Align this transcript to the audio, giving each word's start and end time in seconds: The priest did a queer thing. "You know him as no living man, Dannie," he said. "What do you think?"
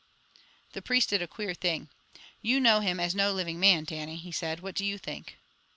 The 0.73 0.81
priest 0.81 1.09
did 1.09 1.21
a 1.21 1.27
queer 1.27 1.53
thing. 1.53 1.89
"You 2.41 2.59
know 2.59 2.79
him 2.79 2.99
as 2.99 3.13
no 3.13 3.31
living 3.31 3.59
man, 3.59 3.83
Dannie," 3.83 4.15
he 4.17 4.31
said. 4.31 4.61
"What 4.61 4.73
do 4.73 4.83
you 4.83 4.97
think?" 4.97 5.37